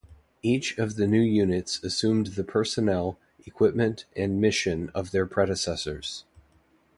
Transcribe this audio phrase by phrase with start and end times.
[0.41, 6.23] Each of the new units assumed the personnel, equipment, and mission of their predecessors.